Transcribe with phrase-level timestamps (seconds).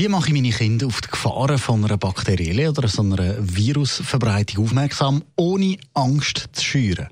[0.00, 4.64] wie mache ich meine Kinder auf die Gefahren von einer bakteriellen oder so einer Virusverbreitung
[4.64, 7.08] aufmerksam, ohne Angst zu schüren?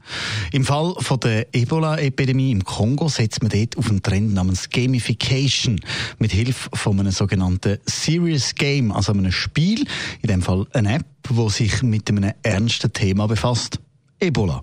[0.53, 5.79] Im Fall von der Ebola-Epidemie im Kongo setzt man dort auf einen Trend namens Gamification
[6.19, 9.85] mit Hilfe von einem sogenannten Serious Game, also einem Spiel,
[10.23, 13.81] in dem Fall eine App, wo sich mit einem ernsten Thema befasst.
[14.21, 14.63] Ebola.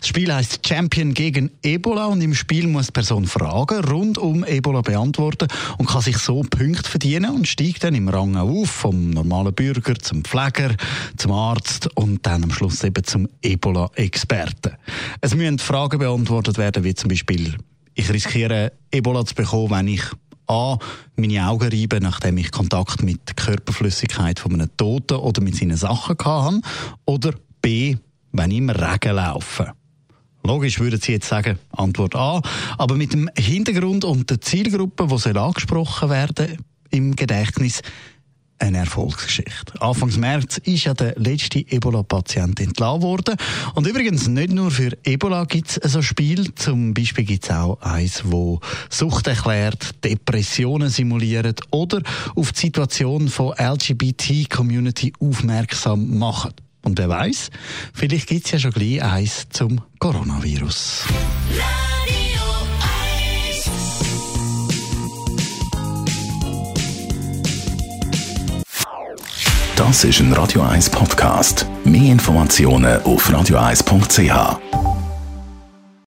[0.00, 4.44] Das Spiel heißt Champion gegen Ebola und im Spiel muss die Person Fragen rund um
[4.44, 5.48] Ebola beantworten
[5.78, 9.94] und kann sich so Punkte verdienen und steigt dann im Rang auf, vom normalen Bürger
[9.96, 10.74] zum Pfleger,
[11.16, 14.72] zum Arzt und dann am Schluss eben zum Ebola-Experten.
[15.20, 17.56] Es müssen Fragen beantwortet werden, wie zum Beispiel,
[17.94, 20.02] ich riskiere Ebola zu bekommen, wenn ich
[20.48, 20.78] A.
[21.16, 25.76] meine Augen reibe, nachdem ich Kontakt mit der Körperflüssigkeit von einem Toten oder mit seinen
[25.76, 26.60] Sachen hatte,
[27.04, 27.96] oder B
[28.36, 29.72] wenn im Regen laufe?
[30.42, 32.40] Logisch würden Sie jetzt sagen, Antwort A.
[32.78, 36.58] Aber mit dem Hintergrund und der Zielgruppe, die angesprochen werden
[36.90, 37.82] im Gedächtnis,
[38.58, 39.80] eine Erfolgsgeschichte.
[39.80, 43.36] Anfangs März ist ja der letzte Ebola-Patient entlassen worden.
[43.74, 46.54] Und übrigens, nicht nur für Ebola gibt es so Spiel.
[46.54, 52.00] Zum Beispiel gibt es auch eins, wo Sucht erklärt, Depressionen simuliert oder
[52.34, 56.62] auf die Situation von LGBT-Community aufmerksam macht.
[56.86, 57.50] Und wer weiß,
[57.92, 61.02] vielleicht gibt es ja schon gleich eins zum Coronavirus.
[69.74, 71.66] Das ist ein Radio 1 Podcast.
[71.84, 74.85] Mehr Informationen auf radio1.ch.